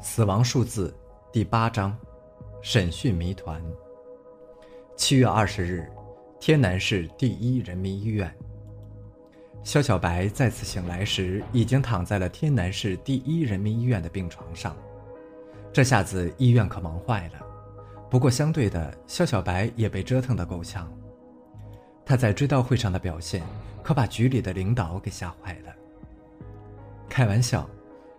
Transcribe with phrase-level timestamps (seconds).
[0.00, 0.94] 死亡数字
[1.32, 1.96] 第八章，
[2.62, 3.60] 审讯谜团。
[4.96, 5.90] 七月二十日，
[6.38, 8.32] 天南市第一人民医院。
[9.64, 14.76] 肖小白再次醒来时，已经躺在了天南市第一人民医院的病床上。
[15.72, 17.44] 这下子医院可忙坏了。
[18.08, 20.90] 不过相对的，肖小白也被折腾得够呛。
[22.06, 23.42] 他在追悼会上的表现，
[23.82, 25.74] 可把局里的领导给吓坏了。
[27.08, 27.68] 开玩笑。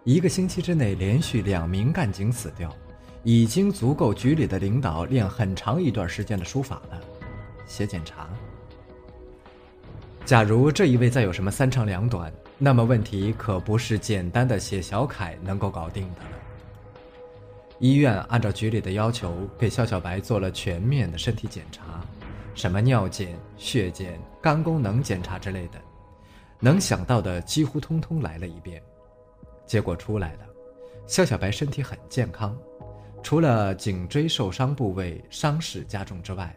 [0.05, 2.73] 一个星期之内连续两名干警死掉，
[3.23, 7.01] 已经足够局里的领导练很长一段时间的书法了。
[7.67, 8.29] 写检查。
[10.25, 16.29] 假如这一位再有什么三长两短，那么问题可不是简单的写小楷能够搞定的了。
[17.79, 22.01] 医院按照局里的要求，给肖小白做了全面的身体检查，
[22.55, 25.79] 什么尿检、血检、肝功能检查之类的，
[26.59, 28.81] 能想到的几乎通通来了一遍。
[29.69, 30.39] 结果出来了，
[31.05, 32.57] 肖小白身体很健康，
[33.21, 36.55] 除了颈椎受伤部位伤势加重之外，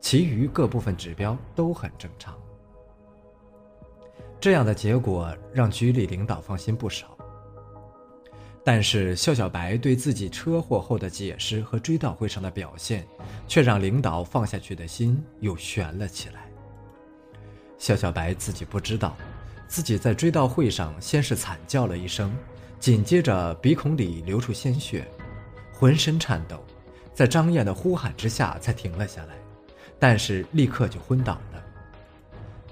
[0.00, 2.34] 其余各部分指标都很正常。
[4.40, 7.14] 这样的结果让局里领导放心不少。
[8.64, 13.06] 但是肖小白对自己车祸后的解释和追悼会上的表现，
[13.46, 16.48] 却让领导放下去的心又悬了起来。
[17.76, 19.14] 肖小白自己不知道。
[19.68, 22.34] 自己在追悼会上先是惨叫了一声，
[22.80, 25.06] 紧接着鼻孔里流出鲜血，
[25.72, 26.64] 浑身颤抖，
[27.14, 29.34] 在张燕的呼喊之下才停了下来，
[29.98, 31.62] 但是立刻就昏倒了。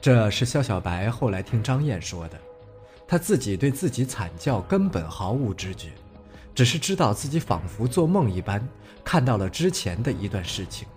[0.01, 2.41] 这是肖小白后来听张燕说的，
[3.07, 5.91] 他自己对自己惨叫根本毫无知觉，
[6.55, 8.67] 只是知道自己仿佛做梦一般
[9.05, 10.89] 看到了之前的一段事情，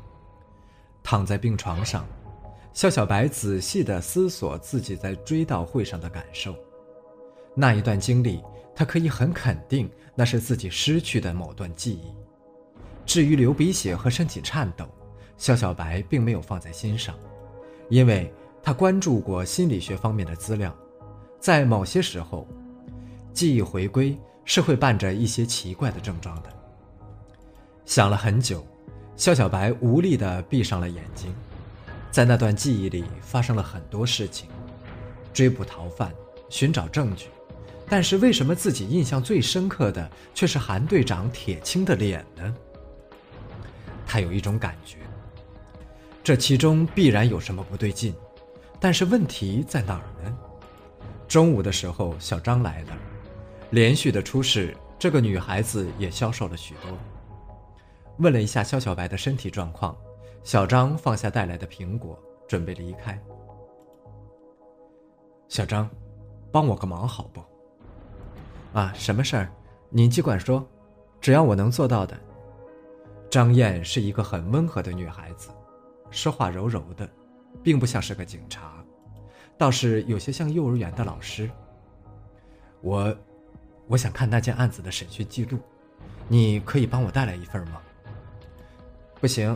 [1.03, 2.07] 躺在病床上。
[2.73, 6.55] 肖小白仔细地思索自己在追悼会上的感受，
[7.55, 8.41] 那一段经历，
[8.75, 12.13] 他可以很肯定那是自己失去的某段记忆。
[13.05, 14.85] 至于流鼻血和身体颤抖，
[15.35, 17.15] 肖小白并没有放在心上，
[17.89, 20.73] 因为他关注过心理学方面的资料，
[21.39, 22.47] 在某些时候，
[23.33, 26.49] 记忆回归是会伴着一些奇怪的症状的。
[27.83, 28.63] 想了很久，
[29.17, 31.33] 肖小白无力地闭上了眼睛。
[32.11, 34.49] 在那段记忆里发生了很多事情，
[35.31, 36.11] 追捕逃犯，
[36.49, 37.27] 寻找证据，
[37.87, 42.55] 但是为什么自己印象最深刻的却是韩队长铁青的脸呢？
[44.07, 44.97] 他有一种感觉，
[46.23, 48.13] 这其中必然有什么不对劲，
[48.79, 50.35] 但是问题在哪儿呢？
[51.27, 52.97] 中午的时候，小张来了，
[53.69, 56.97] 连续的出事，这个女孩子也消瘦了许多。
[58.17, 59.95] 问了一下肖小白的身体状况。
[60.43, 62.17] 小张放下带来的苹果，
[62.47, 63.19] 准备离开。
[65.47, 65.89] 小张，
[66.51, 67.41] 帮我个忙好不？
[68.77, 69.51] 啊，什么事儿？
[69.89, 70.65] 你尽管说，
[71.19, 72.17] 只要我能做到的。
[73.29, 75.49] 张燕是一个很温和的女孩子，
[76.09, 77.07] 说话柔柔的，
[77.61, 78.83] 并不像是个警察，
[79.57, 81.49] 倒是有些像幼儿园的老师。
[82.81, 83.15] 我，
[83.87, 85.59] 我想看那件案子的审讯记录，
[86.27, 87.81] 你可以帮我带来一份吗？
[89.19, 89.55] 不行。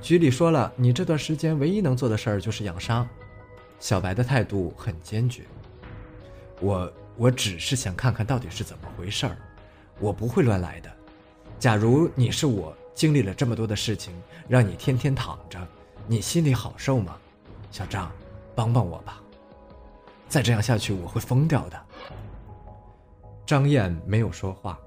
[0.00, 3.06] 局里说了，你这段时间唯一能做的事儿就是养伤。
[3.78, 5.42] 小白的态度很坚决。
[6.60, 9.36] 我我只是想看看到底是怎么回事儿，
[9.98, 10.90] 我不会乱来的。
[11.58, 14.12] 假如你是我，经历了这么多的事情，
[14.48, 15.58] 让你天天躺着，
[16.06, 17.16] 你心里好受吗？
[17.70, 18.10] 小张，
[18.54, 19.20] 帮帮我吧。
[20.28, 21.80] 再这样下去，我会疯掉的。
[23.46, 24.78] 张燕没有说话，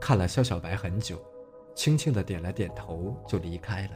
[0.00, 1.20] 看了肖小白很久，
[1.74, 3.90] 轻轻的点了点头，就离开了。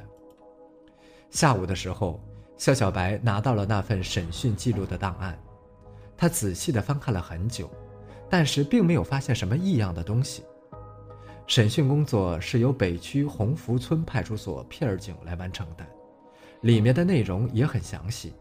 [1.32, 2.22] 下午的时候，
[2.58, 5.36] 肖小白拿到了那份审讯记录的档案，
[6.14, 7.70] 他仔细的翻看了很久，
[8.28, 10.44] 但是并没有发现什么异样的东西。
[11.46, 15.86] 审讯工作是由北区鸿福村派出所片警来完成的，
[16.60, 18.34] 里面的内容也很详细，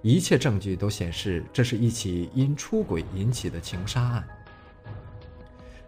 [0.00, 4.26] 一切证据都显示这是一起因出轨引起的情杀案。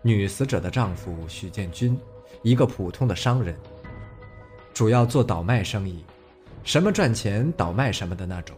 [0.03, 1.99] 女死者的丈夫许建军，
[2.43, 3.57] 一个普通的商人，
[4.75, 6.05] 主要做倒卖生意。
[6.65, 8.57] 什么赚钱倒卖什么的那种。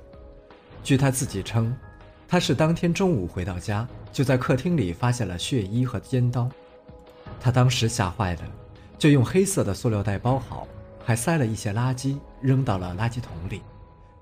[0.82, 1.76] 据他自己称，
[2.28, 6.48] 他是当天中午回到家，就在客厅里发现了血衣和尖刀。
[7.40, 8.42] 他当时吓坏了，
[8.96, 10.66] 就用黑色的塑料袋包好，
[11.04, 13.60] 还塞了一些垃圾扔到了垃圾桶里。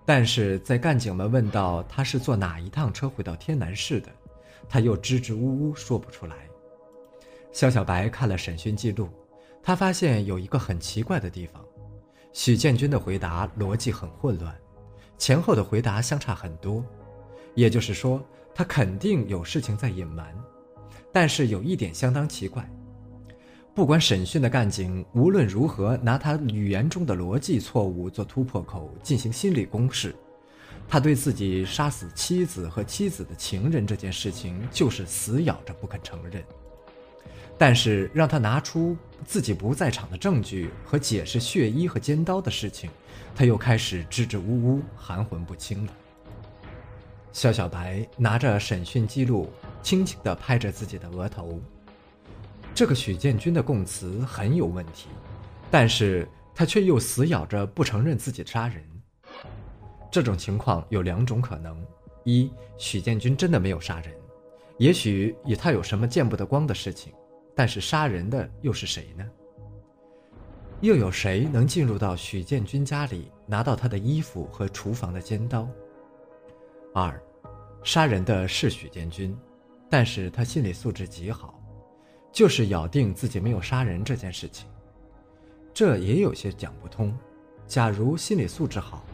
[0.06, 4.08] 但是在干警们问到他是坐哪一趟车回到天南市的，
[4.68, 6.36] 他又支支吾吾说不出来。
[7.52, 9.08] 肖小白看了审讯记录，
[9.62, 11.62] 他发现有一个很奇怪的地方。
[12.34, 14.52] 许建军的回答逻辑很混乱，
[15.16, 16.84] 前后的回答相差很多，
[17.54, 18.20] 也就是说，
[18.52, 20.34] 他肯定有事情在隐瞒。
[21.12, 22.68] 但是有一点相当奇怪，
[23.72, 30.12] 不管审讯的干警无论如何拿他语言中的逻辑错误做突破口进行心理攻势，
[30.88, 36.44] 他对自己杀死妻子和妻子的情人这件事情就是死咬着不肯承认。
[37.56, 42.90] 但是让他拿出自己不在场的证据和解释血衣和尖刀的事情，
[43.34, 45.92] 他又开始支支吾吾、含混不清了。
[47.32, 49.50] 肖小白拿着审讯记录，
[49.82, 51.60] 轻轻地拍着自己的额头。
[52.74, 55.08] 这个许建军的供词很有问题，
[55.70, 58.84] 但是他却又死咬着不承认自己杀人。
[60.10, 61.76] 这种情况有两种可能：
[62.24, 64.12] 一，许建军真的没有杀人，
[64.78, 67.12] 也许与他有什么见不得光的事情。
[67.54, 69.24] 但是杀人的又是谁呢？
[70.80, 75.68] 又有谁能进入到许建军家里，拿到他的衣服和厨房的尖刀？
[76.92, 77.18] 二，
[77.82, 79.36] 杀人的是许建军，
[79.88, 81.58] 但是他心理素质极好，
[82.32, 84.68] 就是咬定自己没有杀人这件事情，
[85.72, 87.16] 这也有些讲不通。
[87.66, 89.04] 假如心理素质好，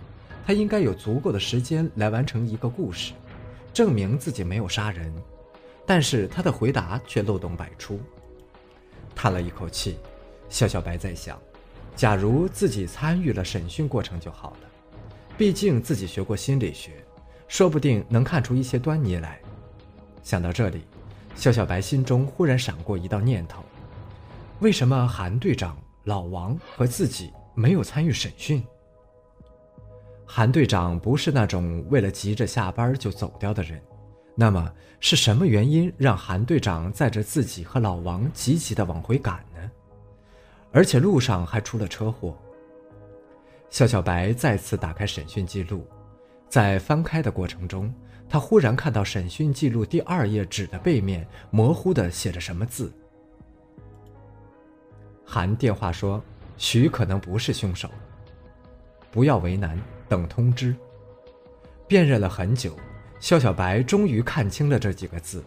[0.45, 3.13] 他应该有足够的时间来完成一个故事，
[3.73, 5.15] 证明自己没有杀人，
[5.87, 8.01] 但是他的回答却漏洞百出。
[9.23, 9.99] 叹了一口气，
[10.49, 11.39] 笑笑白在想：
[11.95, 14.71] 假如自己参与了审讯过程就好了，
[15.37, 17.05] 毕竟自己学过心理学，
[17.47, 19.39] 说不定能看出一些端倪来。
[20.23, 20.85] 想到这里，
[21.35, 23.63] 笑笑白心中忽然闪过一道念头：
[24.61, 28.65] 为什么韩队长、老王和自己没有参与审讯？
[30.25, 33.83] 韩队长不是那种为了急着下班就走掉的人。
[34.41, 39.71] 那么是什么原因让韩队长载着自己和老王急急地往回赶呢？
[40.73, 42.35] 而且路上还出了车祸。
[43.69, 45.87] 肖小白再次打开审讯记录，
[46.49, 47.93] 在翻开的过程中，
[48.31, 52.91] 他忽然看到审讯记录第二页纸的背面模糊地写着什么字。
[55.23, 56.19] 韩电话说
[56.57, 57.91] ：“许可能不是凶手，
[59.11, 59.79] 不要为难，
[60.09, 60.75] 等通知。”
[61.87, 62.75] 辨认了很久。
[63.21, 65.45] 肖小白终于看清了这几个字，“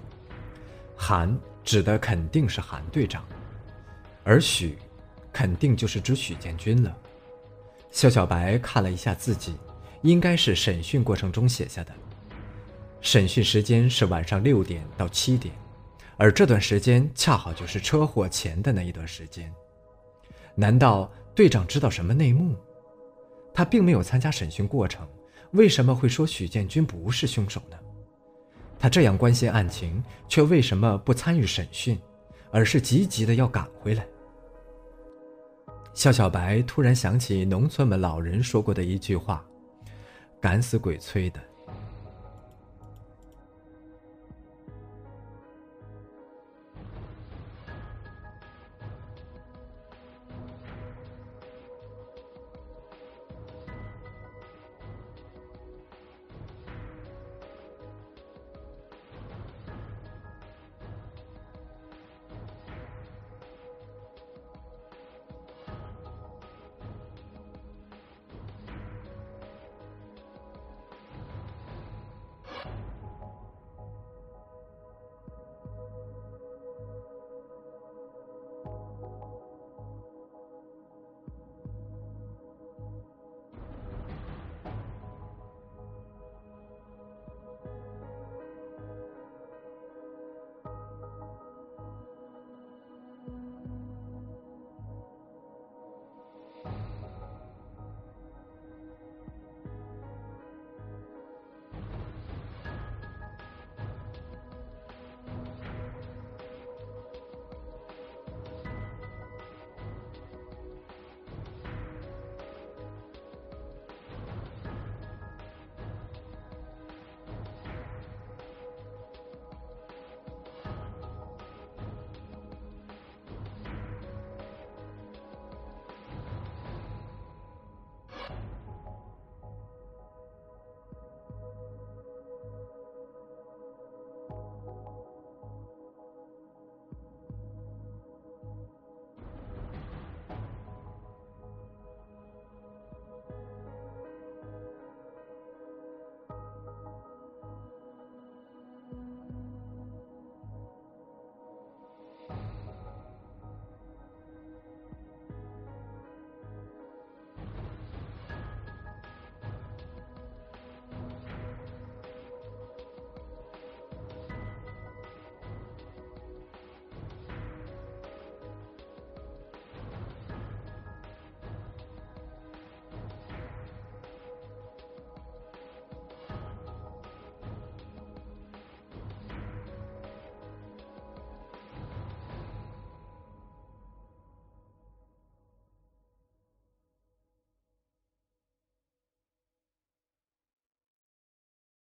[0.95, 1.35] 韩”
[1.65, 3.25] 指的肯定是韩队长，
[4.23, 4.77] 而“许”
[5.33, 6.95] 肯定就是指许建军了。
[7.89, 9.55] 肖小白看了一下自己，
[10.03, 11.91] 应该是审讯过程中写下的。
[13.01, 15.53] 审讯时间是晚上六点到七点，
[16.15, 19.51] 而这段时间恰好就是车祸前的那一段时间。
[20.55, 22.55] 难道队长知道什么内幕？
[23.51, 25.07] 他并没有参加审讯过程。
[25.53, 27.77] 为什么会说许建军不是凶手呢？
[28.79, 31.97] 他这样关心案情，却为什么不参与审讯，
[32.51, 34.05] 而是急急的要赶回来？
[35.93, 39.45] 肖小白突然想起农村们老人说过的一句话
[40.41, 41.39] ：“赶死鬼催的。”